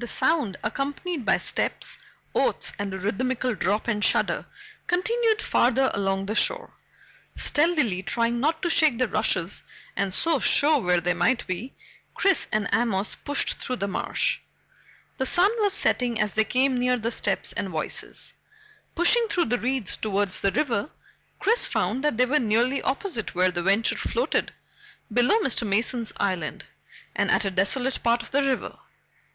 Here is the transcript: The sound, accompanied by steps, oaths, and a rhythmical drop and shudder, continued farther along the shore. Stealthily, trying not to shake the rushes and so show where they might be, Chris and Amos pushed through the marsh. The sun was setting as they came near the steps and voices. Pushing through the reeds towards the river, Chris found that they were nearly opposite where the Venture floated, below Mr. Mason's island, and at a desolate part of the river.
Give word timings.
The 0.00 0.06
sound, 0.06 0.56
accompanied 0.62 1.26
by 1.26 1.38
steps, 1.38 1.98
oaths, 2.32 2.72
and 2.78 2.94
a 2.94 3.00
rhythmical 3.00 3.56
drop 3.56 3.88
and 3.88 4.04
shudder, 4.04 4.46
continued 4.86 5.42
farther 5.42 5.90
along 5.92 6.26
the 6.26 6.36
shore. 6.36 6.72
Stealthily, 7.34 8.04
trying 8.04 8.38
not 8.38 8.62
to 8.62 8.70
shake 8.70 8.98
the 8.98 9.08
rushes 9.08 9.64
and 9.96 10.14
so 10.14 10.38
show 10.38 10.78
where 10.78 11.00
they 11.00 11.14
might 11.14 11.44
be, 11.48 11.74
Chris 12.14 12.46
and 12.52 12.68
Amos 12.72 13.16
pushed 13.16 13.54
through 13.54 13.74
the 13.74 13.88
marsh. 13.88 14.38
The 15.16 15.26
sun 15.26 15.50
was 15.58 15.72
setting 15.72 16.20
as 16.20 16.34
they 16.34 16.44
came 16.44 16.78
near 16.78 16.96
the 16.96 17.10
steps 17.10 17.52
and 17.54 17.68
voices. 17.70 18.34
Pushing 18.94 19.26
through 19.26 19.46
the 19.46 19.58
reeds 19.58 19.96
towards 19.96 20.40
the 20.42 20.52
river, 20.52 20.90
Chris 21.40 21.66
found 21.66 22.04
that 22.04 22.18
they 22.18 22.26
were 22.26 22.38
nearly 22.38 22.80
opposite 22.82 23.34
where 23.34 23.50
the 23.50 23.64
Venture 23.64 23.96
floated, 23.96 24.52
below 25.12 25.40
Mr. 25.40 25.66
Mason's 25.66 26.12
island, 26.18 26.66
and 27.16 27.32
at 27.32 27.44
a 27.44 27.50
desolate 27.50 27.98
part 28.04 28.22
of 28.22 28.30
the 28.30 28.44
river. 28.44 28.78